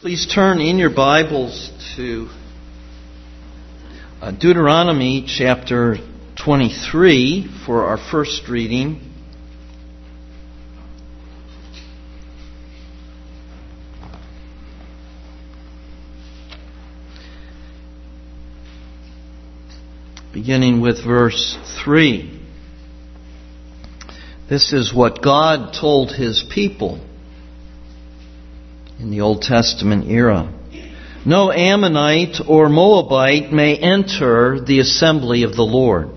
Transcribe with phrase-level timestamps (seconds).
[0.00, 2.30] Please turn in your Bibles to
[4.22, 5.98] uh, Deuteronomy chapter
[6.42, 9.12] 23 for our first reading.
[20.32, 22.40] Beginning with verse 3.
[24.48, 27.02] This is what God told his people
[29.00, 30.52] in the Old Testament era.
[31.24, 36.10] No Ammonite or Moabite may enter the assembly of the Lord.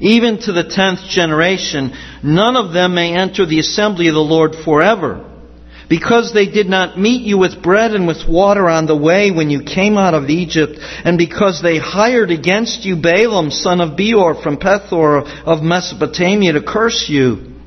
[0.00, 4.56] Even to the tenth generation, none of them may enter the assembly of the Lord
[4.64, 5.26] forever.
[5.88, 9.50] Because they did not meet you with bread and with water on the way when
[9.50, 14.40] you came out of Egypt, and because they hired against you Balaam, son of Beor,
[14.42, 17.59] from Pethor of Mesopotamia to curse you.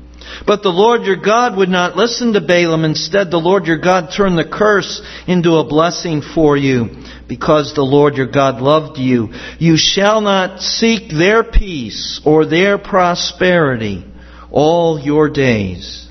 [0.46, 2.84] But the Lord your God would not listen to Balaam.
[2.84, 7.82] Instead, the Lord your God turned the curse into a blessing for you, because the
[7.82, 9.28] Lord your God loved you.
[9.58, 14.04] You shall not seek their peace or their prosperity
[14.50, 16.08] all your days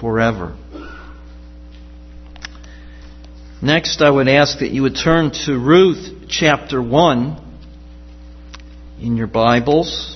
[0.00, 0.56] forever.
[3.62, 7.36] Next, I would ask that you would turn to Ruth chapter 1
[9.00, 10.15] in your Bibles.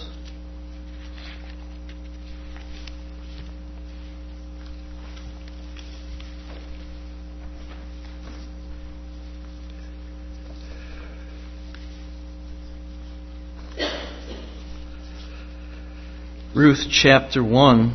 [16.60, 17.94] Ruth chapter 1,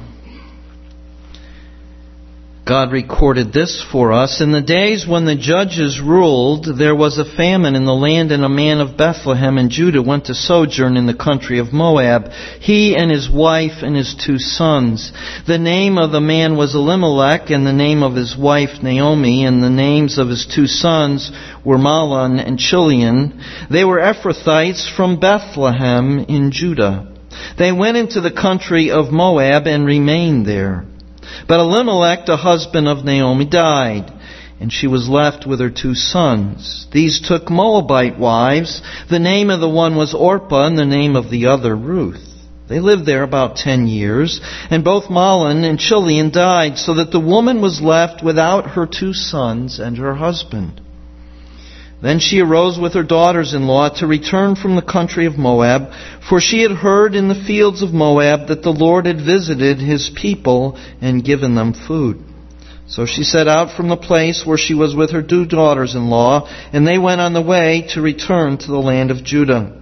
[2.65, 4.41] God recorded this for us.
[4.41, 8.43] In the days when the judges ruled, there was a famine in the land, and
[8.43, 12.95] a man of Bethlehem in Judah went to sojourn in the country of Moab, he
[12.95, 15.13] and his wife and his two sons.
[15.45, 19.61] The name of the man was Elimelech, and the name of his wife Naomi, and
[19.61, 21.31] the names of his two sons
[21.63, 23.39] were Mahlon and Chilion.
[23.69, 27.11] They were Ephrathites from Bethlehem in Judah.
[27.57, 30.85] They went into the country of Moab and remained there.
[31.47, 34.11] But Elimelech, the husband of Naomi, died,
[34.59, 36.87] and she was left with her two sons.
[36.91, 38.81] These took Moabite wives.
[39.09, 42.29] The name of the one was Orpah, and the name of the other Ruth.
[42.67, 44.41] They lived there about ten years,
[44.71, 49.13] and both Mahlon and Chilion died, so that the woman was left without her two
[49.13, 50.81] sons and her husband.
[52.01, 55.91] Then she arose with her daughters in law to return from the country of Moab,
[56.27, 60.11] for she had heard in the fields of Moab that the Lord had visited his
[60.15, 62.21] people and given them food.
[62.87, 66.09] So she set out from the place where she was with her two daughters in
[66.09, 69.81] law, and they went on the way to return to the land of Judah.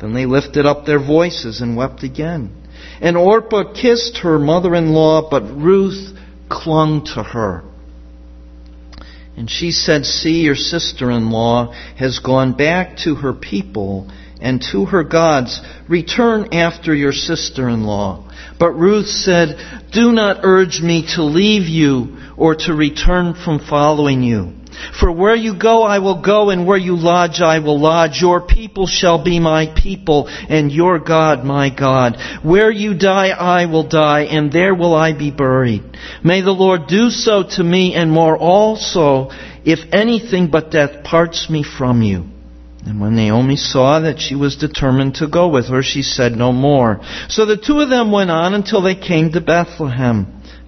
[0.00, 2.52] Then they lifted up their voices and wept again.
[3.00, 6.16] And Orpah kissed her mother in law, but Ruth
[6.48, 7.62] clung to her.
[9.36, 14.62] And she said, See, your sister in law has gone back to her people and
[14.72, 15.60] to her gods.
[15.88, 18.30] Return after your sister in law.
[18.58, 19.56] But Ruth said,
[19.92, 24.59] Do not urge me to leave you or to return from following you.
[24.98, 28.20] For where you go, I will go, and where you lodge, I will lodge.
[28.20, 32.16] Your people shall be my people, and your God my God.
[32.42, 35.82] Where you die, I will die, and there will I be buried.
[36.24, 39.30] May the Lord do so to me, and more also,
[39.64, 42.26] if anything but death parts me from you.
[42.86, 46.50] And when Naomi saw that she was determined to go with her, she said no
[46.50, 47.00] more.
[47.28, 50.39] So the two of them went on until they came to Bethlehem.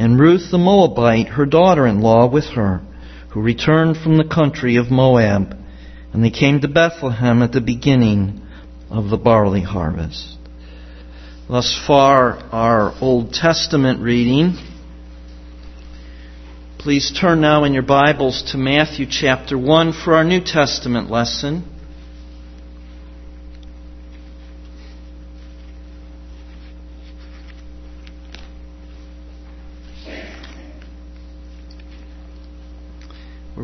[0.00, 2.80] and Ruth the Moabite, her daughter-in-law, with her,
[3.32, 5.54] who returned from the country of Moab.
[6.14, 8.40] And they came to Bethlehem at the beginning
[8.88, 10.38] of the barley harvest.
[11.50, 14.56] Thus far, our Old Testament reading.
[16.78, 21.62] Please turn now in your Bibles to Matthew chapter 1 for our New Testament lesson.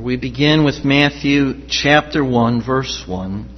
[0.06, 3.48] We begin with Matthew chapter 1, verse 1.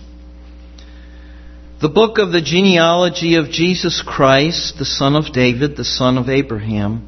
[1.83, 6.31] The book of the genealogy of Jesus Christ, the son of David, the son of
[6.31, 7.07] Abraham.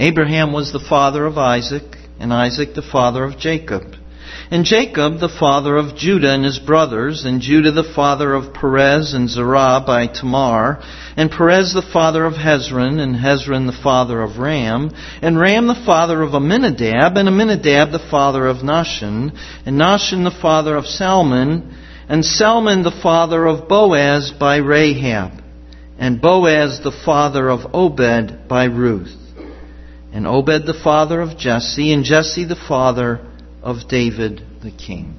[0.00, 3.84] Abraham was the father of Isaac, and Isaac the father of Jacob.
[4.52, 9.14] And Jacob the father of Judah and his brothers, and Judah the father of Perez
[9.14, 10.78] and Zerah by Tamar,
[11.16, 14.90] and Perez the father of Hezron, and Hezron the father of Ram,
[15.22, 19.32] and Ram the father of Amminadab, and Amminadab the father of Nahshon,
[19.64, 21.74] and Nahshon the father of Salmon,
[22.08, 25.32] and Salmon the father of Boaz by Rahab,
[25.98, 29.16] and Boaz the father of Obed by Ruth,
[30.12, 33.31] and Obed the father of Jesse, and Jesse the father
[33.62, 35.16] of David the king.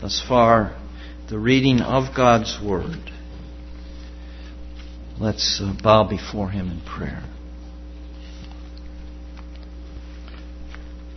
[0.00, 0.76] Thus far,
[1.28, 3.10] the reading of God's Word.
[5.18, 7.22] Let's uh, bow before Him in prayer.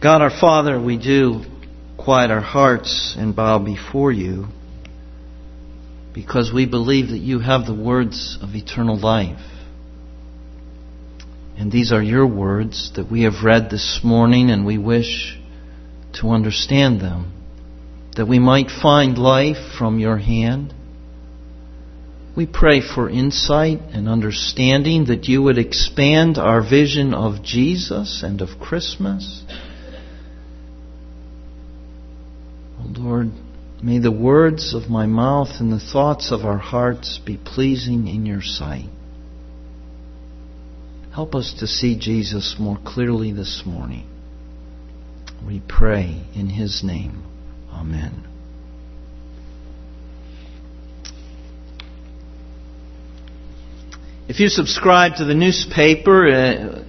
[0.02, 1.44] God our Father, we do
[1.98, 4.48] quiet our hearts and bow before you
[6.14, 9.40] because we believe that you have the words of eternal life.
[11.58, 15.40] And these are your words that we have read this morning, and we wish
[16.16, 17.32] to understand them,
[18.16, 20.74] that we might find life from your hand.
[22.36, 28.42] We pray for insight and understanding that you would expand our vision of Jesus and
[28.42, 29.44] of Christmas.
[32.80, 33.32] Oh Lord,
[33.86, 38.26] May the words of my mouth and the thoughts of our hearts be pleasing in
[38.26, 38.90] your sight.
[41.14, 44.08] Help us to see Jesus more clearly this morning.
[45.44, 47.24] We pray in his name.
[47.72, 48.28] Amen.
[54.28, 56.86] If you subscribe to the newspaper, uh,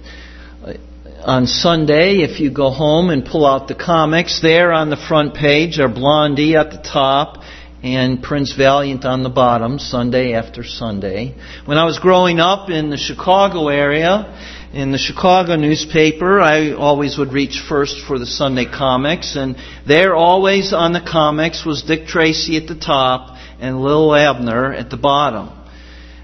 [1.23, 5.33] on Sunday, if you go home and pull out the comics, there on the front
[5.33, 7.43] page are Blondie at the top
[7.83, 11.35] and Prince Valiant on the bottom, Sunday after Sunday.
[11.65, 14.33] When I was growing up in the Chicago area,
[14.73, 19.55] in the Chicago newspaper, I always would reach first for the Sunday comics, and
[19.87, 24.89] there always on the comics was Dick Tracy at the top and Lil Abner at
[24.89, 25.56] the bottom.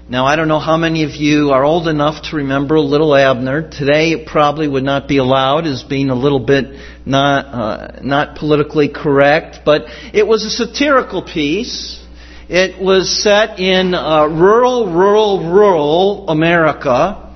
[0.06, 3.70] Now, I don't know how many of you are old enough to remember Little Abner.
[3.70, 8.36] Today, it probably would not be allowed as being a little bit not, uh, not
[8.36, 12.04] politically correct, but it was a satirical piece.
[12.50, 17.33] It was set in uh, rural, rural, rural America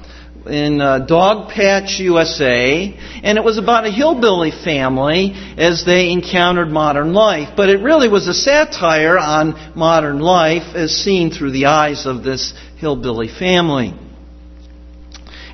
[0.48, 7.12] in uh, Dogpatch, USA, and it was about a hillbilly family as they encountered modern
[7.12, 7.50] life.
[7.56, 12.22] But it really was a satire on modern life as seen through the eyes of
[12.22, 13.94] this hillbilly family.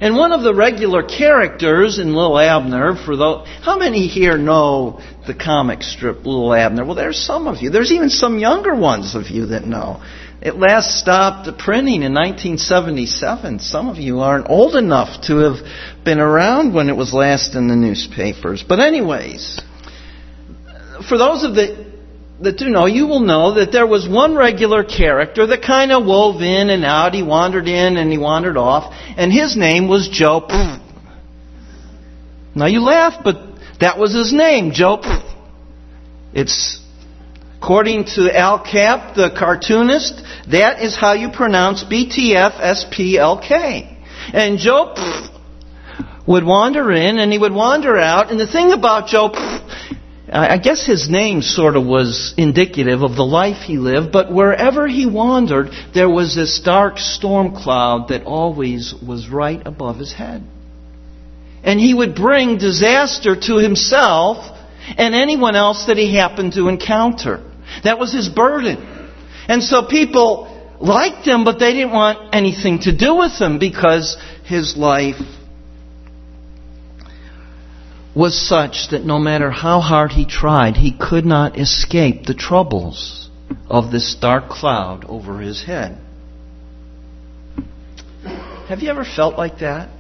[0.01, 5.01] And one of the regular characters in Little Abner, for those, how many here know
[5.27, 6.85] the comic strip Little Abner?
[6.85, 7.71] Well, there's some of you.
[7.71, 10.03] There's even some younger ones of you that know.
[10.43, 13.61] It last stopped printing in 1977.
[13.61, 15.57] Some of you aren't old enough to have
[16.05, 18.63] been around when it was last in the newspapers.
[18.67, 19.61] But anyways,
[21.09, 21.94] for those of the
[22.41, 26.05] that do know, you will know that there was one regular character that kind of
[26.05, 27.15] wove in and out.
[27.15, 30.47] He wandered in and he wandered off, and his name was Joe.
[32.55, 33.37] Now you laugh, but
[33.81, 35.01] that was his name, Joe.
[36.33, 36.81] It's
[37.61, 43.51] according to Al Capp, the cartoonist, that is how you pronounce BTFSPLK.
[44.35, 44.95] And Joe
[46.27, 48.31] would wander in and he would wander out.
[48.31, 49.31] And the thing about Joe,
[50.37, 54.89] I guess his name sort of was indicative of the life he lived, but wherever
[54.89, 60.43] he wandered, there was this dark storm cloud that always was right above his head.
[61.63, 64.59] And he would bring disaster to himself
[64.99, 67.41] and anyone else that he happened to encounter.
[67.85, 69.13] That was his burden.
[69.47, 74.17] And so people liked him, but they didn't want anything to do with him because
[74.45, 75.21] his life
[78.15, 83.29] was such that no matter how hard he tried, he could not escape the troubles
[83.69, 85.99] of this dark cloud over his head.
[88.69, 89.91] Have you ever felt like that?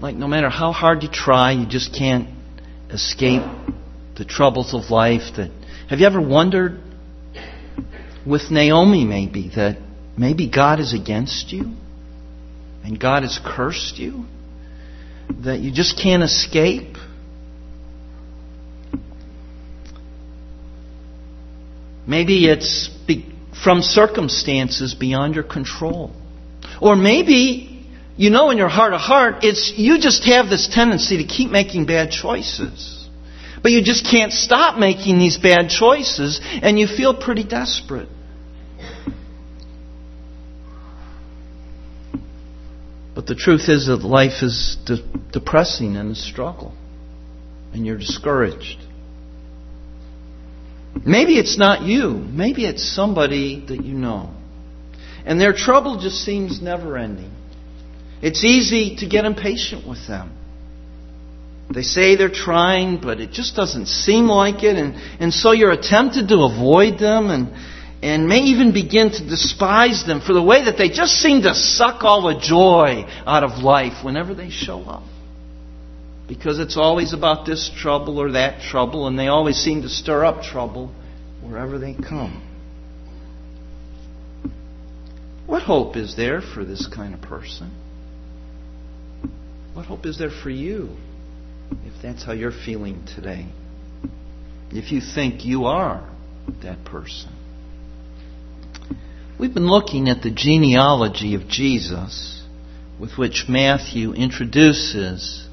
[0.00, 2.28] Like no matter how hard you try, you just can't
[2.90, 3.42] escape
[4.16, 5.50] the troubles of life that
[5.88, 6.80] have you ever wondered
[8.24, 9.78] with Naomi maybe that
[10.16, 11.74] maybe God is against you
[12.84, 14.26] and God has cursed you
[15.40, 16.96] that you just can't escape?
[22.06, 22.90] Maybe it's
[23.62, 26.12] from circumstances beyond your control.
[26.80, 31.18] Or maybe you know in your heart of heart it's you just have this tendency
[31.18, 33.08] to keep making bad choices.
[33.62, 38.08] But you just can't stop making these bad choices, and you feel pretty desperate.
[43.14, 45.02] But the truth is that life is de-
[45.32, 46.74] depressing and a struggle,
[47.72, 48.78] and you're discouraged.
[51.04, 52.10] Maybe it's not you.
[52.10, 54.34] Maybe it's somebody that you know.
[55.24, 57.32] And their trouble just seems never ending.
[58.22, 60.36] It's easy to get impatient with them.
[61.72, 64.76] They say they're trying, but it just doesn't seem like it.
[64.76, 67.52] And, and so you're tempted to avoid them and,
[68.02, 71.54] and may even begin to despise them for the way that they just seem to
[71.54, 75.02] suck all the joy out of life whenever they show up.
[76.28, 80.24] Because it's always about this trouble or that trouble, and they always seem to stir
[80.24, 80.94] up trouble
[81.42, 82.42] wherever they come.
[85.46, 87.70] What hope is there for this kind of person?
[89.74, 90.96] What hope is there for you?
[91.84, 93.46] if that's how you're feeling today,
[94.70, 96.08] if you think you are
[96.62, 97.32] that person.
[99.36, 102.40] We've been looking at the genealogy of Jesus
[103.00, 105.48] with which Matthew introduces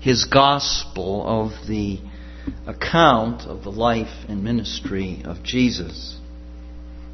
[0.00, 2.00] his gospel of the
[2.66, 6.16] account of the life and ministry of Jesus.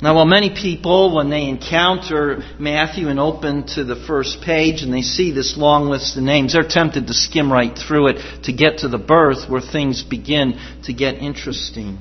[0.00, 4.94] Now, while many people, when they encounter Matthew and open to the first page and
[4.94, 8.52] they see this long list of names, they're tempted to skim right through it to
[8.52, 11.98] get to the birth where things begin to get interesting.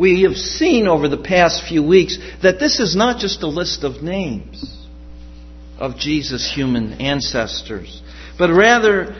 [0.00, 3.84] We have seen over the past few weeks that this is not just a list
[3.84, 4.64] of names
[5.78, 8.00] of Jesus' human ancestors,
[8.38, 9.14] but rather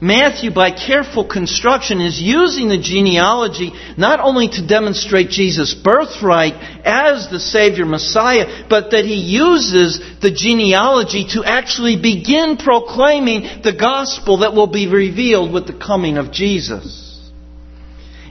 [0.00, 7.28] Matthew, by careful construction, is using the genealogy not only to demonstrate Jesus' birthright as
[7.28, 14.38] the Savior Messiah, but that he uses the genealogy to actually begin proclaiming the gospel
[14.38, 17.07] that will be revealed with the coming of Jesus.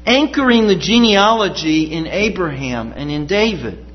[0.07, 3.87] Anchoring the genealogy in Abraham and in David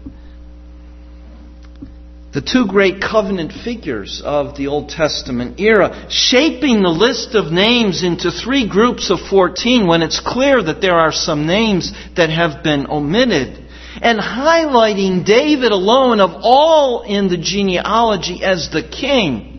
[2.32, 8.02] the two great covenant figures of the Old Testament era, shaping the list of names
[8.02, 12.64] into three groups of 14 when it's clear that there are some names that have
[12.64, 13.58] been omitted,
[14.00, 19.51] and highlighting David alone of all in the genealogy as the king.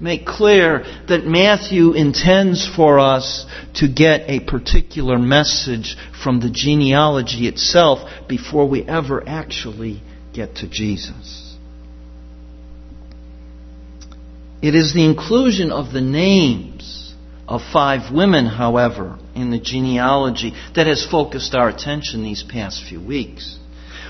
[0.00, 7.46] Make clear that Matthew intends for us to get a particular message from the genealogy
[7.46, 10.02] itself before we ever actually
[10.32, 11.54] get to Jesus.
[14.62, 17.14] It is the inclusion of the names
[17.46, 23.00] of five women, however, in the genealogy that has focused our attention these past few
[23.00, 23.59] weeks.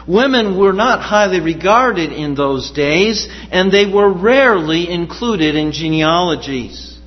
[0.06, 6.98] Women were not highly regarded in those days, and they were rarely included in genealogies.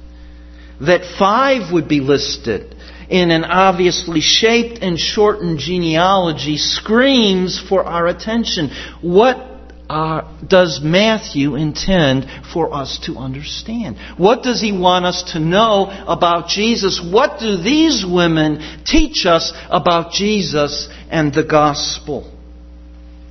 [0.82, 2.76] That five would be listed
[3.10, 8.72] in an obviously shaped and shortened genealogy screams for our attention.
[9.02, 9.54] What
[9.90, 13.98] uh, does Matthew intend for us to understand?
[14.18, 17.00] What does he want us to know about Jesus?
[17.00, 22.33] What do these women teach us about Jesus and the gospel?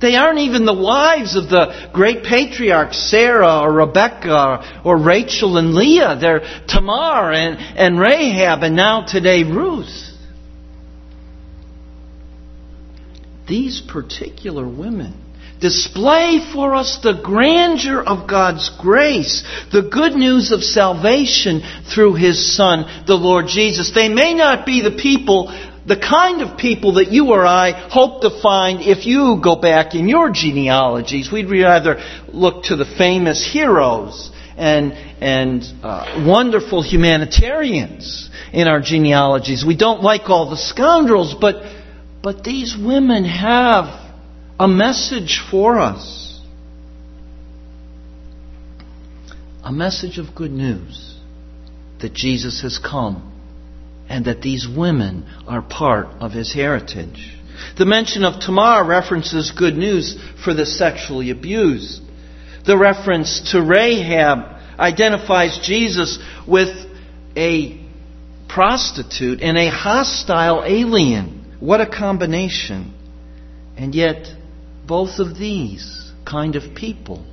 [0.03, 5.73] They aren't even the wives of the great patriarchs, Sarah or Rebecca or Rachel and
[5.73, 6.17] Leah.
[6.19, 10.09] They're Tamar and, and Rahab and now today Ruth.
[13.47, 15.13] These particular women
[15.61, 21.61] display for us the grandeur of God's grace, the good news of salvation
[21.95, 23.93] through His Son, the Lord Jesus.
[23.95, 25.47] They may not be the people,
[25.85, 29.95] the kind of people that you or I hope to find if you go back
[29.95, 31.31] in your genealogies.
[31.31, 39.65] We'd rather look to the famous heroes and, and uh, wonderful humanitarians in our genealogies.
[39.65, 41.63] We don't like all the scoundrels, but,
[42.21, 43.99] but these women have
[44.59, 46.39] a message for us.
[49.65, 51.17] A message of good news
[51.99, 53.32] that Jesus has come
[54.09, 57.37] and that these women are part of his heritage.
[57.77, 62.01] The mention of Tamar references good news for the sexually abused.
[62.65, 66.75] The reference to Rahab identifies Jesus with
[67.35, 67.79] a
[68.47, 71.57] prostitute and a hostile alien.
[71.59, 72.93] What a combination.
[73.77, 74.27] And yet,
[74.85, 77.25] both of these kind of people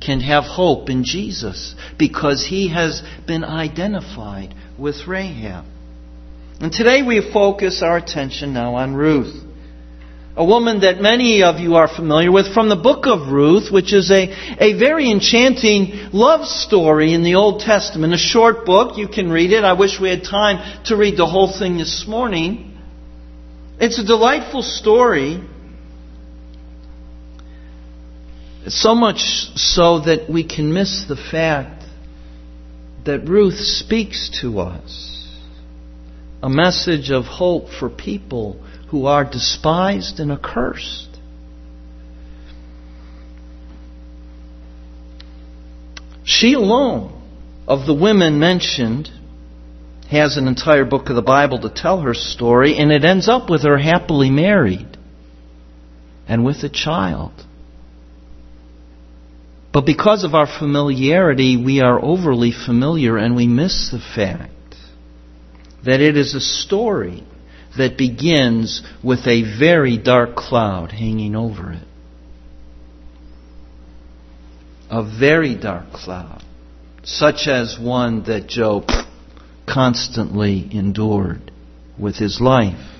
[0.00, 5.64] can have hope in Jesus because he has been identified with Rahab.
[6.60, 9.42] And today we focus our attention now on Ruth.
[10.38, 13.92] A woman that many of you are familiar with from the book of Ruth, which
[13.92, 14.28] is a,
[14.62, 18.12] a very enchanting love story in the Old Testament.
[18.12, 19.64] A short book, you can read it.
[19.64, 22.78] I wish we had time to read the whole thing this morning.
[23.78, 25.42] It's a delightful story.
[28.68, 31.84] So much so that we can miss the fact
[33.04, 35.15] that Ruth speaks to us
[36.46, 38.54] a message of hope for people
[38.90, 41.08] who are despised and accursed.
[46.22, 47.20] She alone,
[47.66, 49.10] of the women mentioned,
[50.08, 53.50] has an entire book of the Bible to tell her story, and it ends up
[53.50, 54.96] with her happily married
[56.28, 57.32] and with a child.
[59.72, 64.52] But because of our familiarity, we are overly familiar and we miss the fact
[65.86, 67.24] that it is a story
[67.78, 71.82] that begins with a very dark cloud hanging over it.
[74.90, 76.42] A very dark cloud,
[77.04, 78.88] such as one that Job
[79.66, 81.52] constantly endured
[81.98, 82.92] with his life.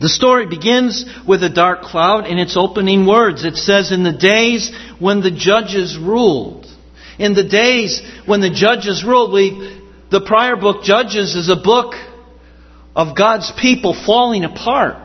[0.00, 3.44] The story begins with a dark cloud in its opening words.
[3.44, 6.66] It says, In the days when the judges ruled.
[7.18, 9.79] In the days when the judges ruled, we
[10.10, 11.94] the prior book, Judges, is a book
[12.96, 14.96] of God's people falling apart,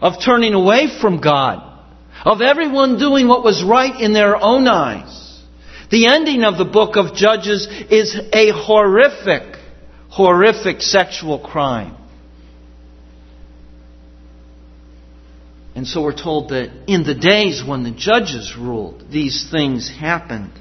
[0.00, 1.68] of turning away from God,
[2.24, 5.40] of everyone doing what was right in their own eyes.
[5.90, 9.58] The ending of the book of Judges is a horrific,
[10.08, 11.96] horrific sexual crime.
[15.74, 20.52] And so we're told that in the days when the judges ruled, these things happened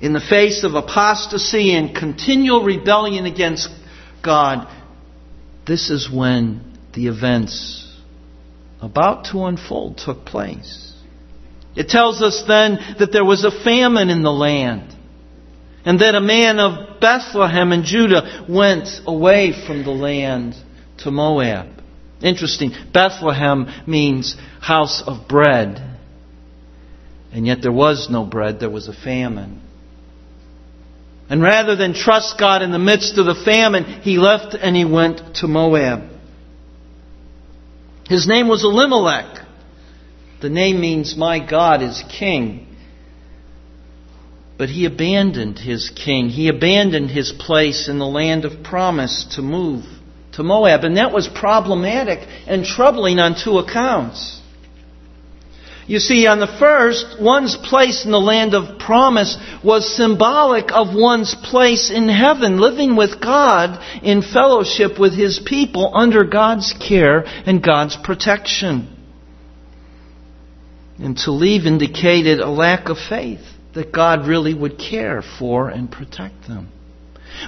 [0.00, 3.70] in the face of apostasy and continual rebellion against
[4.22, 4.68] God,
[5.66, 7.82] this is when the events
[8.80, 10.92] about to unfold took place.
[11.74, 14.94] It tells us then that there was a famine in the land,
[15.84, 20.54] and that a man of Bethlehem in Judah went away from the land
[20.98, 21.82] to Moab.
[22.22, 22.72] Interesting.
[22.92, 25.98] Bethlehem means house of bread.
[27.32, 29.62] And yet there was no bread, there was a famine.
[31.28, 34.84] And rather than trust God in the midst of the famine, he left and he
[34.84, 36.10] went to Moab.
[38.08, 39.44] His name was Elimelech.
[40.40, 42.66] The name means, My God is king.
[44.58, 46.28] But he abandoned his king.
[46.28, 49.84] He abandoned his place in the land of promise to move
[50.32, 50.84] to Moab.
[50.84, 54.40] And that was problematic and troubling on two accounts.
[55.86, 60.92] You see, on the first, one's place in the land of promise was symbolic of
[60.92, 67.22] one's place in heaven, living with God in fellowship with His people under God's care
[67.24, 68.92] and God's protection.
[70.98, 73.44] And to leave indicated a lack of faith
[73.74, 76.68] that God really would care for and protect them.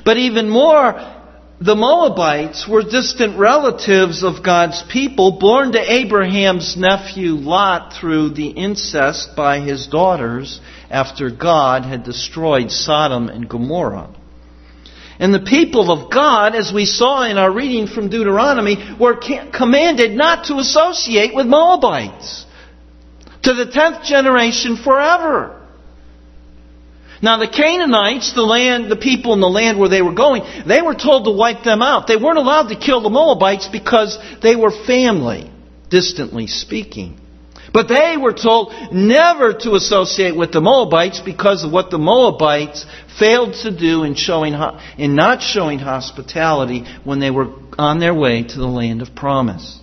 [0.05, 1.18] But even more,
[1.61, 8.49] the Moabites were distant relatives of God's people, born to Abraham's nephew Lot through the
[8.49, 14.15] incest by his daughters after God had destroyed Sodom and Gomorrah.
[15.19, 19.21] And the people of God, as we saw in our reading from Deuteronomy, were
[19.53, 22.47] commanded not to associate with Moabites
[23.43, 25.58] to the tenth generation forever.
[27.21, 30.83] Now the Canaanites, the land, the people in the land where they were going, they
[30.83, 32.07] were told to wipe them out.
[32.07, 35.51] They weren't allowed to kill the Moabites because they were family,
[35.91, 37.21] distantly speaking.
[37.73, 42.87] But they were told never to associate with the Moabites because of what the Moabites
[43.19, 44.55] failed to do in showing
[44.97, 49.79] in not showing hospitality when they were on their way to the land of promise.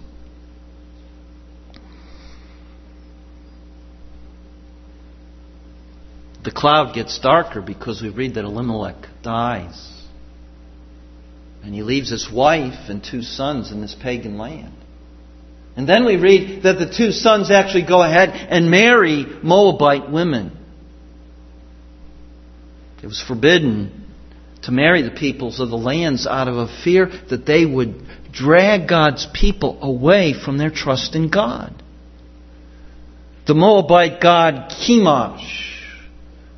[6.46, 9.92] The cloud gets darker because we read that Elimelech dies.
[11.64, 14.74] And he leaves his wife and two sons in this pagan land.
[15.76, 20.56] And then we read that the two sons actually go ahead and marry Moabite women.
[23.02, 24.06] It was forbidden
[24.62, 28.88] to marry the peoples of the lands out of a fear that they would drag
[28.88, 31.82] God's people away from their trust in God.
[33.48, 35.75] The Moabite god Chemosh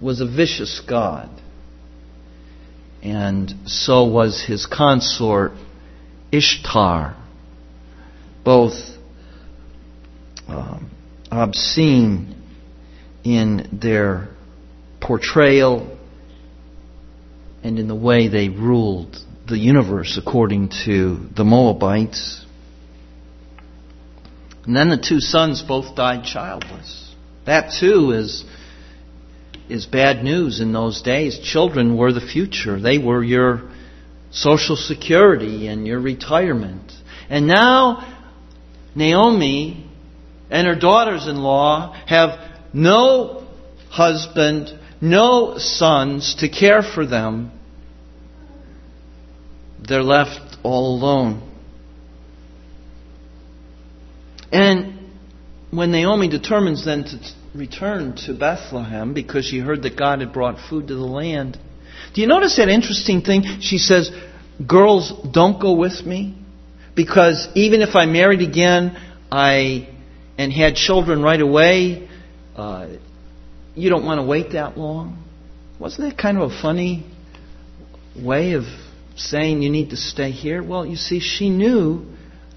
[0.02, 1.30] was a vicious god.
[3.02, 5.54] And so was his consort
[6.32, 7.16] Ishtar.
[8.44, 8.98] Both
[10.48, 10.92] um,
[11.32, 12.42] obscene
[13.24, 14.30] in their
[15.02, 15.98] portrayal
[17.64, 22.46] and in the way they ruled the universe according to the Moabites.
[24.66, 27.14] And then the two sons both died childless.
[27.46, 28.44] That too is,
[29.70, 31.40] is bad news in those days.
[31.40, 32.80] Children were the future.
[32.80, 33.70] They were your
[34.32, 36.92] social security and your retirement.
[37.30, 38.16] And now
[38.96, 39.90] Naomi
[40.50, 42.40] and her daughters in law have
[42.74, 43.48] no
[43.90, 47.52] husband, no sons to care for them.
[49.88, 51.44] They're left all alone.
[54.52, 54.98] And
[55.72, 57.20] when Naomi determines then to
[57.56, 61.58] return to Bethlehem because she heard that God had brought food to the land,
[62.14, 63.44] do you notice that interesting thing?
[63.62, 64.12] She says,
[64.66, 66.36] Girls, don't go with me
[66.96, 68.98] because even if I married again,
[69.32, 69.90] I
[70.38, 72.08] and had children right away,
[72.56, 72.88] uh,
[73.76, 75.24] you don't want to wait that long.
[75.80, 77.06] Wasn't that kind of a funny
[78.16, 78.64] way of
[79.16, 80.64] saying you need to stay here?
[80.64, 82.06] Well, you see, she knew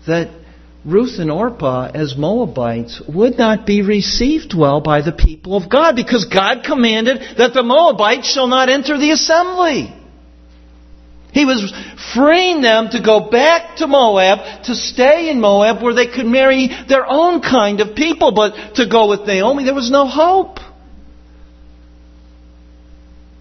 [0.07, 0.40] that
[0.85, 5.95] Ruth and Orpah as Moabites would not be received well by the people of God
[5.95, 9.95] because God commanded that the Moabites shall not enter the assembly.
[11.33, 11.73] He was
[12.15, 16.69] freeing them to go back to Moab, to stay in Moab where they could marry
[16.89, 20.59] their own kind of people, but to go with Naomi, there was no hope.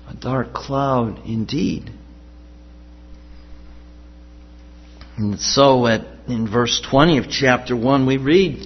[0.09, 1.89] A dark cloud indeed.
[5.17, 8.65] And so at in verse 20 of chapter 1, we read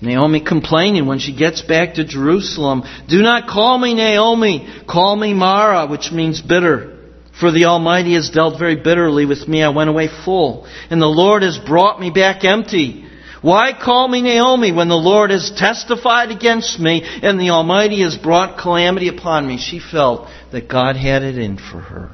[0.00, 5.32] Naomi complaining when she gets back to Jerusalem, Do not call me Naomi, call me
[5.32, 6.98] Mara, which means bitter.
[7.38, 9.62] For the Almighty has dealt very bitterly with me.
[9.62, 13.06] I went away full, and the Lord has brought me back empty.
[13.40, 18.16] Why call me Naomi when the Lord has testified against me and the Almighty has
[18.16, 19.58] brought calamity upon me?
[19.58, 22.12] She felt that God had it in for her.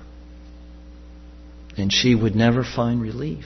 [1.76, 3.44] And she would never find relief.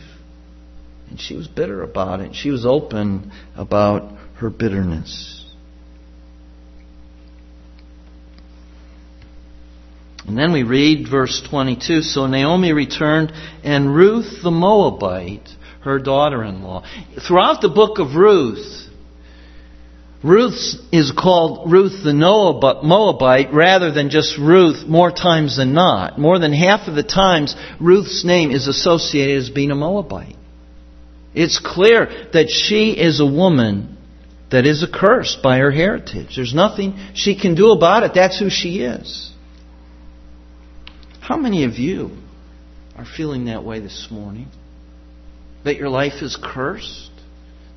[1.13, 2.35] And she was bitter about it.
[2.35, 5.45] She was open about her bitterness.
[10.27, 13.31] And then we read verse 22 So Naomi returned,
[13.63, 15.51] and Ruth the Moabite,
[15.83, 16.83] her daughter in law.
[17.29, 18.89] Throughout the book of Ruth,
[20.25, 26.19] Ruth is called Ruth the Moabite rather than just Ruth more times than not.
[26.19, 30.37] More than half of the times, Ruth's name is associated as being a Moabite.
[31.35, 33.97] It's clear that she is a woman
[34.51, 36.37] that is accursed by her heritage.
[36.37, 38.13] There's nothing she can do about it.
[38.15, 39.33] That's who she is.
[41.21, 42.11] How many of you
[42.97, 44.49] are feeling that way this morning?
[45.65, 47.11] That your life is cursed?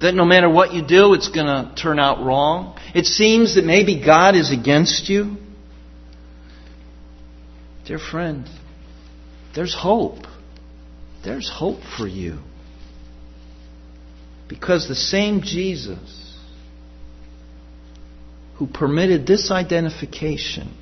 [0.01, 2.77] That no matter what you do, it's going to turn out wrong?
[2.93, 5.37] It seems that maybe God is against you?
[7.85, 8.49] Dear friend,
[9.55, 10.25] there's hope.
[11.23, 12.39] There's hope for you.
[14.47, 16.37] Because the same Jesus
[18.55, 20.73] who permitted this identification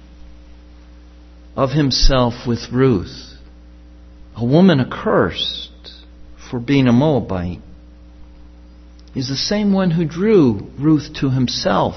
[1.56, 3.34] of himself with Ruth,
[4.36, 5.70] a woman accursed
[6.50, 7.62] for being a Moabite,
[9.16, 11.96] is the same one who drew Ruth to himself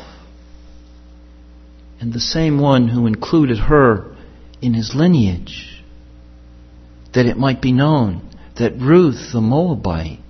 [2.01, 4.15] and the same one who included her
[4.61, 5.83] in his lineage,
[7.15, 10.21] that it might be known that Ruth the Moabite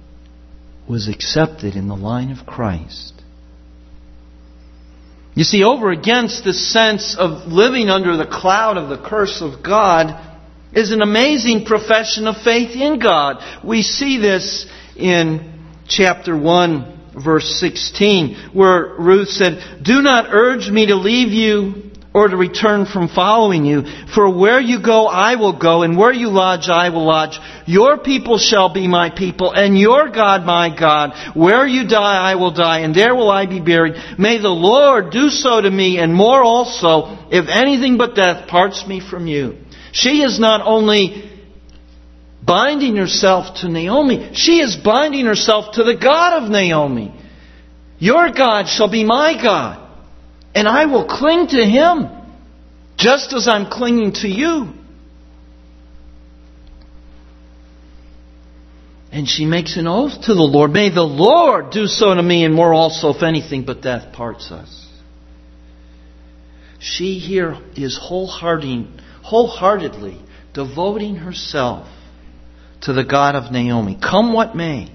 [0.89, 3.13] was accepted in the line of Christ.
[5.35, 9.63] You see, over against this sense of living under the cloud of the curse of
[9.63, 10.23] God
[10.73, 13.37] is an amazing profession of faith in God.
[13.65, 20.87] We see this in chapter 1, verse 16, where Ruth said, Do not urge me
[20.87, 21.86] to leave you
[22.17, 23.83] or to return from following you.
[24.15, 27.39] For where you go, I will go, and where you lodge, I will lodge.
[27.67, 31.13] Your people shall be my people, and your God my God.
[31.37, 33.97] Where you die, I will die, and there will I be buried.
[34.19, 38.87] May the Lord do so to me, and more also, if anything but death parts
[38.87, 39.59] me from you.
[39.93, 41.31] She is not only
[42.43, 47.15] binding herself to Naomi, she is binding herself to the God of Naomi.
[47.99, 49.86] Your God shall be my God,
[50.57, 52.09] and I will cling to him,
[52.97, 54.73] just as I'm clinging to you.
[59.13, 60.71] And she makes an oath to the Lord.
[60.71, 64.51] May the Lord do so to me, and more also, if anything but death parts
[64.51, 64.89] us.
[66.79, 70.23] She here is wholeheartedly
[70.55, 71.87] devoting herself
[72.81, 74.91] to the God of Naomi, come what may.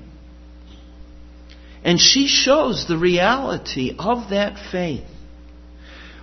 [1.84, 5.06] And she shows the reality of that faith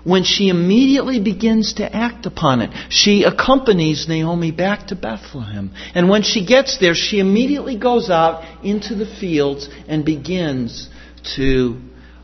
[0.05, 2.71] when she immediately begins to act upon it.
[2.89, 5.73] She accompanies Naomi back to Bethlehem.
[5.95, 10.89] And when she gets there, she immediately goes out into the fields and begins
[11.37, 11.81] to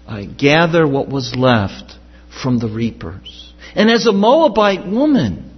[0.07, 1.95] uh, gather what was left
[2.43, 3.53] from the reapers.
[3.75, 5.51] And as a Moabite woman,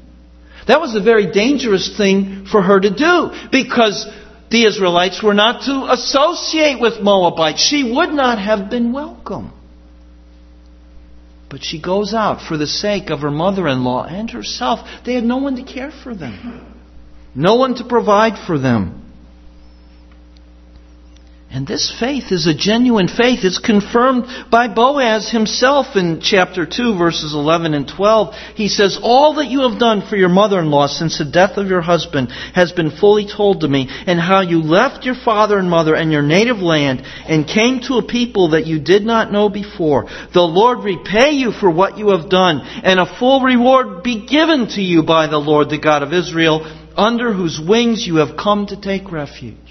[0.67, 4.07] that was a very dangerous thing for her to do because
[4.51, 7.61] the Israelites were not to associate with Moabites.
[7.61, 9.53] She would not have been welcome.
[11.57, 14.81] But she goes out for the sake of her mother in law and herself.
[15.05, 16.67] They had no one to care for them,
[17.35, 19.06] no one to provide for them.
[21.49, 23.45] And this faith is a genuine faith.
[23.45, 28.35] It's confirmed by Boaz himself in chapter 2, verses 11 and 12.
[28.57, 31.57] He says, All that you have done for your mother in law since the death
[31.57, 35.57] of your husband has been fully told to me, and how you left your father
[35.59, 39.31] and mother and your native land and came to a people that you did not
[39.31, 40.07] know before.
[40.35, 44.67] The Lord repay you for what you have done, and a full reward be given
[44.71, 48.67] to you by the Lord, the God of Israel, under whose wings you have come
[48.67, 49.66] to take refuge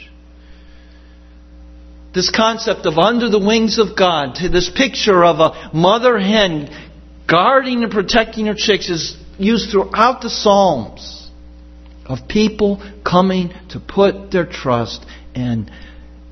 [2.16, 6.70] this concept of under the wings of God, this picture of a mother hen
[7.30, 11.30] guarding and protecting her chicks is used throughout the Psalms
[12.06, 15.70] of people coming to put their trust in,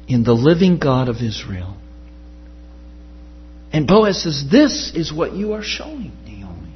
[0.08, 1.76] in the living God of Israel.
[3.74, 6.76] And Boaz says, This is what you are showing, Naomi.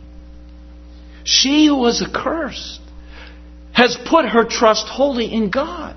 [1.24, 2.82] She who was accursed
[3.72, 5.96] has put her trust wholly in God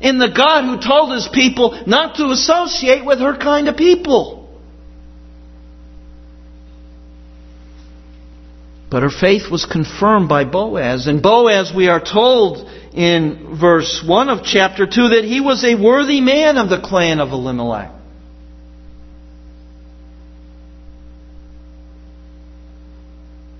[0.00, 4.36] in the God who told his people not to associate with her kind of people.
[8.90, 11.06] But her faith was confirmed by Boaz.
[11.06, 15.74] And Boaz, we are told in verse 1 of chapter 2 that he was a
[15.74, 17.92] worthy man of the clan of Elimelech.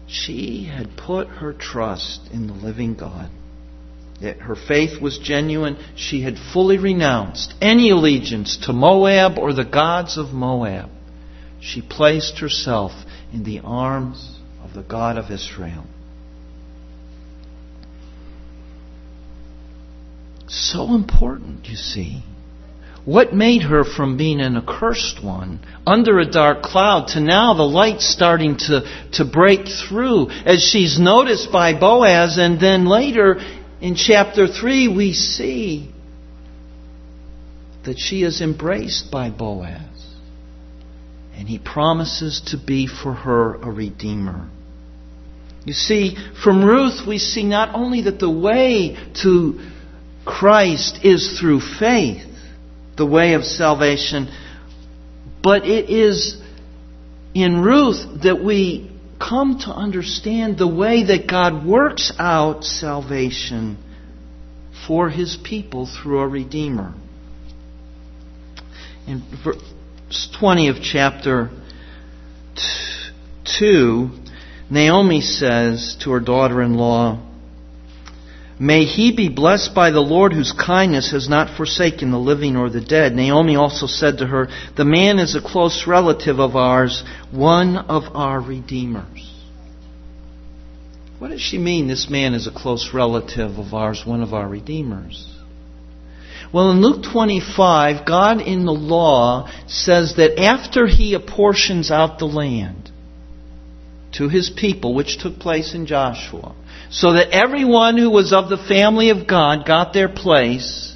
[0.06, 3.30] She had put her trust in the living God
[4.20, 5.76] her faith was genuine.
[5.94, 10.90] She had fully renounced any allegiance to Moab or the gods of Moab.
[11.60, 12.92] She placed herself
[13.32, 15.84] in the arms of the God of Israel.
[20.48, 22.22] So important, you see.
[23.04, 27.62] What made her from being an accursed one under a dark cloud to now the
[27.62, 33.36] light starting to, to break through as she's noticed by Boaz and then later
[33.80, 35.92] in chapter 3, we see
[37.84, 39.80] that she is embraced by Boaz.
[41.34, 44.48] And he promises to be for her a redeemer.
[45.66, 49.60] You see, from Ruth, we see not only that the way to
[50.24, 52.24] Christ is through faith,
[52.96, 54.28] the way of salvation,
[55.42, 56.40] but it is
[57.34, 63.78] in Ruth that we come to understand the way that God works out salvation
[64.86, 66.94] for his people through a Redeemer.
[69.06, 71.50] In verse 20 of chapter
[73.58, 74.10] 2,
[74.70, 77.22] Naomi says to her daughter in law,
[78.58, 82.70] May he be blessed by the Lord whose kindness has not forsaken the living or
[82.70, 83.14] the dead.
[83.14, 88.16] Naomi also said to her, The man is a close relative of ours, one of
[88.16, 89.32] our redeemers.
[91.18, 94.48] What does she mean, this man is a close relative of ours, one of our
[94.48, 95.32] redeemers?
[96.52, 102.26] Well, in Luke 25, God in the law says that after he apportions out the
[102.26, 102.90] land
[104.12, 106.54] to his people, which took place in Joshua,
[106.90, 110.94] so that everyone who was of the family of God got their place.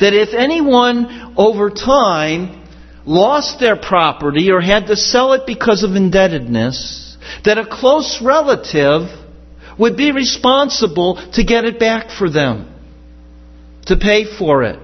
[0.00, 2.66] That if anyone over time
[3.04, 9.08] lost their property or had to sell it because of indebtedness, that a close relative
[9.78, 12.74] would be responsible to get it back for them,
[13.86, 14.78] to pay for it.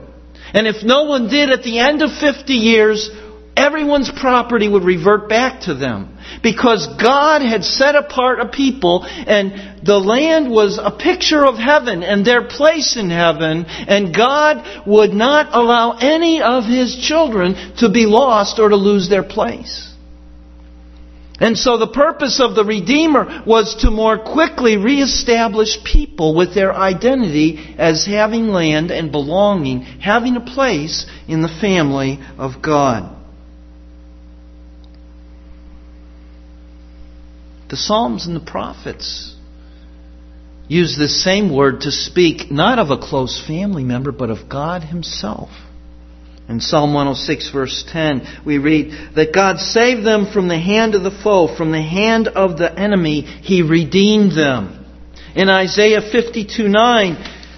[0.52, 3.10] And if no one did, at the end of 50 years,
[3.56, 6.18] everyone's property would revert back to them.
[6.42, 12.02] Because God had set apart a people and the land was a picture of heaven
[12.02, 17.90] and their place in heaven and God would not allow any of His children to
[17.90, 19.90] be lost or to lose their place.
[21.40, 26.72] And so the purpose of the Redeemer was to more quickly reestablish people with their
[26.72, 33.23] identity as having land and belonging, having a place in the family of God.
[37.74, 39.34] The Psalms and the prophets
[40.68, 44.84] use this same word to speak not of a close family member, but of God
[44.84, 45.50] Himself.
[46.48, 51.02] In Psalm 106, verse 10, we read that God saved them from the hand of
[51.02, 54.86] the foe, from the hand of the enemy, He redeemed them.
[55.34, 57.16] In Isaiah 52, 9,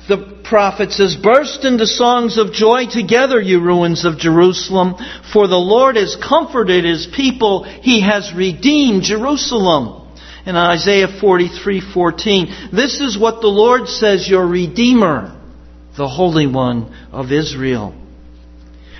[0.08, 4.94] the prophet says, Burst into songs of joy together, you ruins of Jerusalem,
[5.30, 10.04] for the Lord has comforted His people, He has redeemed Jerusalem.
[10.46, 15.36] In Isaiah 43:14, this is what the Lord says, your Redeemer,
[15.96, 17.92] the Holy One of Israel.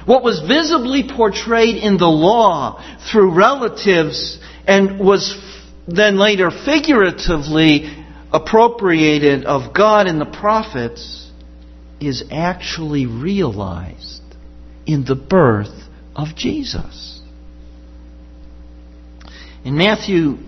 [0.07, 5.39] What was visibly portrayed in the law through relatives and was
[5.87, 11.31] then later figuratively appropriated of God and the prophets
[12.01, 14.23] is actually realized
[14.85, 15.85] in the birth
[16.17, 17.21] of Jesus.
[19.65, 20.39] In Matthew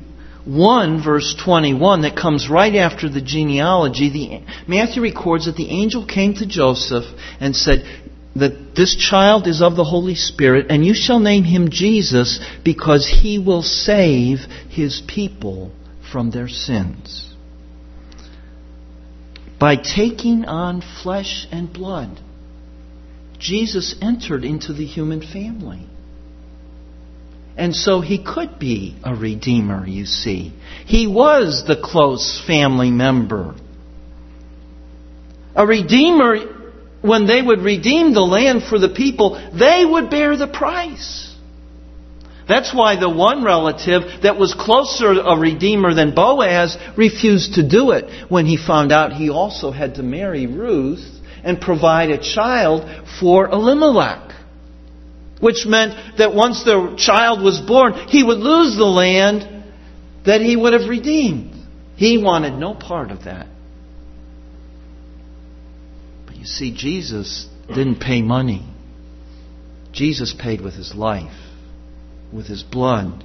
[0.48, 6.06] 1 verse 21 that comes right after the genealogy, the, Matthew records that the angel
[6.06, 7.04] came to Joseph
[7.38, 7.84] and said,
[8.34, 13.06] that this child is of the Holy Spirit, and you shall name him Jesus because
[13.06, 14.38] he will save
[14.70, 15.72] his people
[16.11, 17.34] from their sins.
[19.58, 22.20] By taking on flesh and blood,
[23.38, 25.87] Jesus entered into the human family.
[27.58, 30.52] And so he could be a redeemer, you see.
[30.86, 33.56] He was the close family member.
[35.56, 36.36] A redeemer
[37.02, 41.34] when they would redeem the land for the people, they would bear the price.
[42.48, 47.90] That's why the one relative that was closer a redeemer than Boaz refused to do
[47.90, 51.06] it when he found out he also had to marry Ruth
[51.42, 52.88] and provide a child
[53.20, 54.27] for Elimelech.
[55.40, 59.64] Which meant that once the child was born, he would lose the land
[60.27, 61.55] that he would have redeemed.
[61.96, 63.46] He wanted no part of that.
[66.27, 68.66] But you see, Jesus didn't pay money.
[69.92, 71.33] Jesus paid with his life,
[72.33, 73.24] with his blood.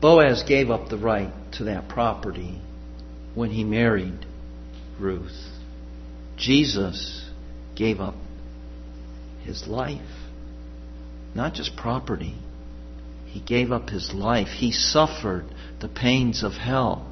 [0.00, 2.60] Boaz gave up the right to that property
[3.34, 4.26] when he married
[4.98, 5.51] Ruth.
[6.42, 7.24] Jesus
[7.76, 8.16] gave up
[9.44, 10.00] his life,
[11.36, 12.34] not just property.
[13.26, 14.48] He gave up his life.
[14.48, 15.44] He suffered
[15.80, 17.06] the pains of hell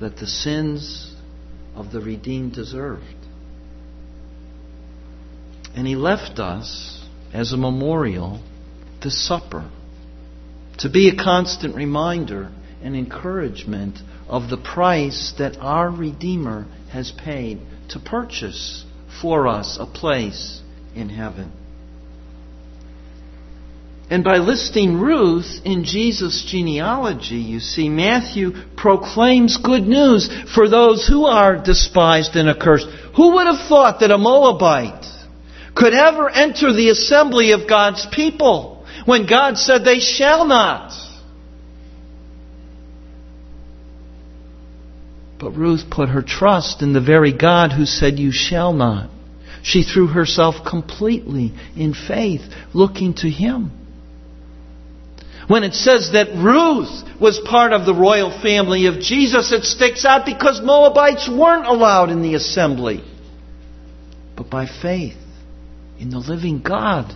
[0.00, 1.14] that the sins
[1.76, 3.04] of the redeemed deserved.
[5.76, 8.42] And he left us as a memorial
[9.00, 9.70] the supper
[10.78, 12.50] to be a constant reminder
[12.82, 18.84] and encouragement of the price that our Redeemer has paid to purchase
[19.20, 20.60] for us a place
[20.94, 21.52] in heaven.
[24.10, 31.06] And by listing Ruth in Jesus' genealogy, you see, Matthew proclaims good news for those
[31.06, 32.88] who are despised and accursed.
[33.16, 35.06] Who would have thought that a Moabite
[35.76, 40.92] could ever enter the assembly of God's people when God said they shall not?
[45.40, 49.10] But Ruth put her trust in the very God who said, You shall not.
[49.62, 52.42] She threw herself completely in faith,
[52.74, 53.72] looking to Him.
[55.48, 60.04] When it says that Ruth was part of the royal family of Jesus, it sticks
[60.04, 63.02] out because Moabites weren't allowed in the assembly.
[64.36, 65.16] But by faith
[65.98, 67.14] in the living God,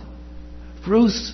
[0.87, 1.31] Ruth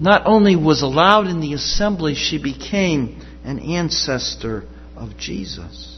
[0.00, 4.64] not only was allowed in the assembly, she became an ancestor
[4.96, 5.91] of Jesus.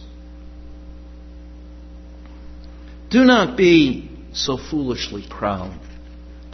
[3.15, 5.79] Do not be so foolishly proud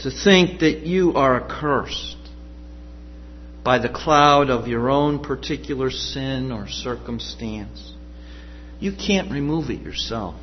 [0.01, 2.17] to think that you are accursed
[3.63, 7.93] by the cloud of your own particular sin or circumstance.
[8.79, 10.35] You can't remove it yourself.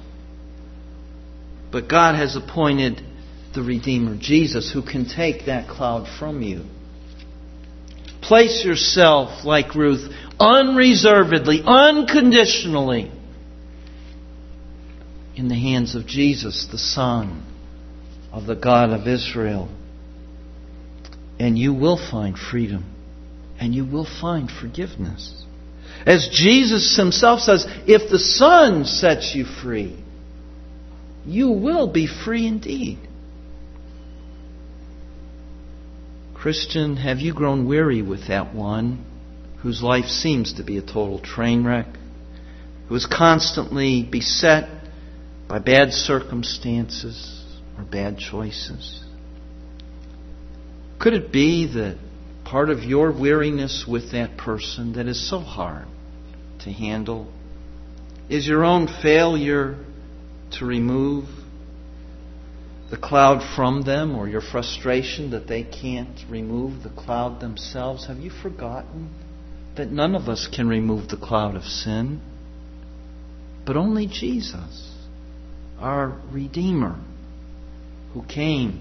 [1.71, 3.01] But God has appointed
[3.55, 6.65] the Redeemer, Jesus, who can take that cloud from you.
[8.23, 13.13] Place yourself, like Ruth, unreservedly, unconditionally
[15.39, 17.45] in the hands of Jesus, the Son
[18.33, 19.69] of the God of Israel.
[21.39, 22.85] And you will find freedom.
[23.61, 25.45] And you will find forgiveness.
[26.05, 29.97] As Jesus himself says, if the Son sets you free,
[31.25, 32.99] you will be free indeed.
[36.35, 39.05] Christian, have you grown weary with that one
[39.63, 41.87] whose life seems to be a total train wreck,
[42.89, 44.78] who is constantly beset
[45.49, 47.45] by bad circumstances
[47.77, 49.05] or bad choices?
[50.99, 51.97] Could it be that
[52.45, 55.87] part of your weariness with that person that is so hard
[56.61, 57.33] to handle
[58.29, 59.77] is your own failure
[60.59, 61.27] to remove
[62.91, 68.07] the cloud from them or your frustration that they can't remove the cloud themselves?
[68.07, 69.11] Have you forgotten
[69.77, 72.21] that none of us can remove the cloud of sin,
[73.65, 74.93] but only Jesus,
[75.81, 76.97] our Redeemer,
[78.13, 78.81] who came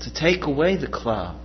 [0.00, 1.40] to take away the cloud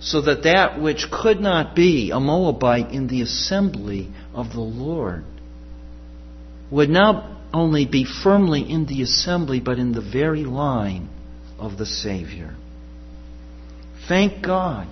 [0.00, 5.24] so that that which could not be a Moabite in the assembly of the Lord
[6.70, 11.08] would not only be firmly in the assembly, but in the very line
[11.58, 12.54] of the Savior.
[14.08, 14.88] Thank God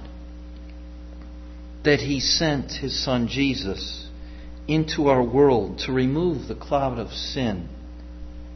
[1.85, 4.09] that He sent His Son Jesus
[4.67, 7.69] into our world to remove the cloud of sin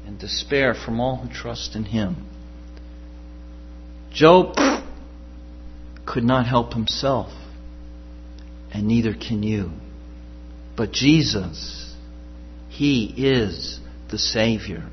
[0.06, 2.28] and despair from all who trust in Him.
[4.12, 4.56] Job
[6.04, 7.32] could not help himself,
[8.72, 9.70] and neither can you.
[10.76, 11.94] But Jesus,
[12.68, 13.80] He is
[14.10, 14.88] the Savior.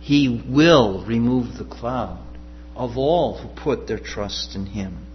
[0.00, 2.24] He will remove the cloud
[2.74, 5.06] of all who put their trust in Him.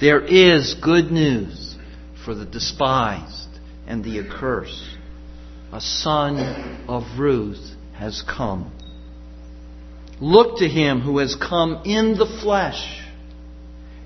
[0.00, 1.76] There is good news
[2.24, 3.48] for the despised
[3.86, 4.96] and the accursed.
[5.72, 8.72] A son of Ruth has come.
[10.20, 13.02] Look to Him who has come in the flesh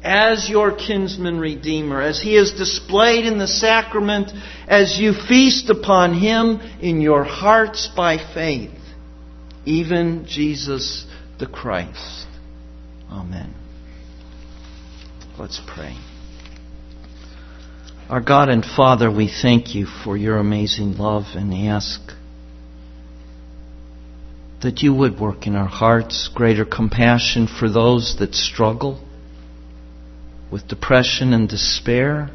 [0.03, 4.31] as your kinsman redeemer, as he is displayed in the sacrament,
[4.67, 8.71] as you feast upon him in your hearts by faith,
[9.65, 11.07] even Jesus
[11.39, 12.27] the Christ.
[13.11, 13.55] Amen.
[15.39, 15.97] Let's pray.
[18.09, 22.01] Our God and Father, we thank you for your amazing love and ask
[24.63, 29.01] that you would work in our hearts greater compassion for those that struggle
[30.51, 32.31] with depression and despair.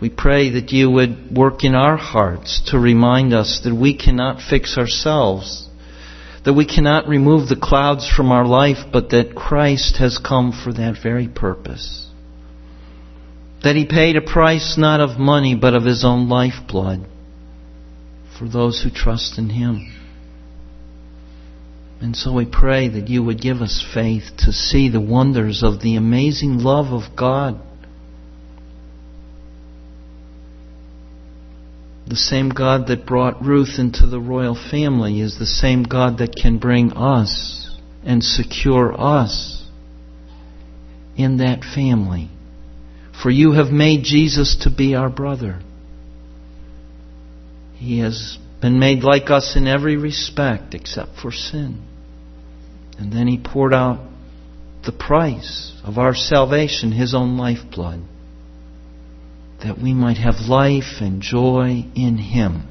[0.00, 4.42] We pray that you would work in our hearts to remind us that we cannot
[4.42, 5.68] fix ourselves,
[6.44, 10.72] that we cannot remove the clouds from our life, but that Christ has come for
[10.72, 12.08] that very purpose.
[13.62, 17.06] That he paid a price not of money, but of his own lifeblood
[18.36, 20.01] for those who trust in him.
[22.02, 25.80] And so we pray that you would give us faith to see the wonders of
[25.80, 27.60] the amazing love of God.
[32.08, 36.34] The same God that brought Ruth into the royal family is the same God that
[36.34, 39.64] can bring us and secure us
[41.16, 42.30] in that family.
[43.22, 45.60] For you have made Jesus to be our brother.
[47.76, 51.90] He has been made like us in every respect except for sin.
[52.98, 54.00] And then he poured out
[54.84, 58.00] the price of our salvation, his own lifeblood,
[59.62, 62.68] that we might have life and joy in him.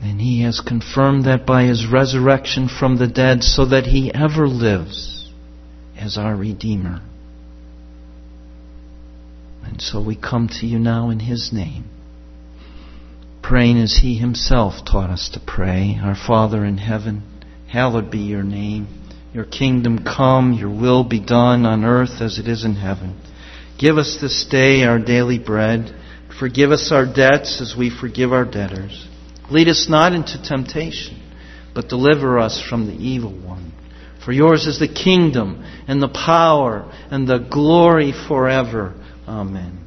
[0.00, 4.46] And he has confirmed that by his resurrection from the dead, so that he ever
[4.46, 5.30] lives
[5.96, 7.02] as our Redeemer.
[9.64, 11.84] And so we come to you now in his name
[13.42, 15.98] praying as He Himself taught us to pray.
[16.02, 17.22] Our Father in heaven,
[17.68, 18.88] hallowed be your name.
[19.32, 23.20] Your kingdom come, your will be done on earth as it is in heaven.
[23.78, 25.94] Give us this day our daily bread.
[26.38, 29.06] Forgive us our debts as we forgive our debtors.
[29.50, 31.20] Lead us not into temptation,
[31.74, 33.72] but deliver us from the evil one.
[34.24, 38.94] For yours is the kingdom and the power and the glory forever.
[39.26, 39.77] Amen.